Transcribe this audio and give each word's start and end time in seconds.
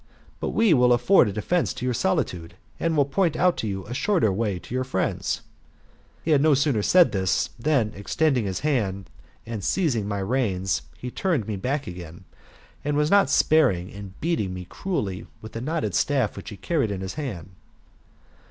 But 0.39 0.49
we 0.49 0.73
will 0.73 0.93
afford 0.93 1.27
a 1.29 1.31
defence 1.31 1.75
to 1.75 1.85
your 1.85 1.93
solitude, 1.93 2.55
and 2.79 2.97
will 2.97 3.05
point 3.05 3.35
out 3.35 3.55
to 3.57 3.67
you 3.67 3.85
a 3.85 3.93
shorter 3.93 4.33
way 4.33 4.57
to 4.57 4.73
your 4.73 4.83
friends/' 4.83 5.41
He 6.23 6.31
had 6.31 6.41
no 6.41 6.55
sooner 6.55 6.81
said 6.81 7.11
this, 7.11 7.51
than, 7.59 7.91
extending 7.93 8.45
his 8.45 8.61
hand, 8.61 9.11
and 9.45 9.63
seizing 9.63 10.07
my 10.07 10.17
reins, 10.17 10.81
he 10.97 11.11
turned 11.11 11.47
me 11.47 11.55
back 11.55 11.85
again, 11.85 12.23
and 12.83 12.97
was 12.97 13.11
not 13.11 13.29
sparing 13.29 13.91
in 13.91 14.15
beating 14.21 14.55
me 14.55 14.65
cruelly 14.67 15.27
with 15.39 15.51
the 15.51 15.61
knotted 15.61 15.93
staff 15.93 16.35
which 16.35 16.49
he 16.49 16.57
carried 16.57 16.89
in 16.89 17.01
his 17.01 17.13
hand. 17.13 17.51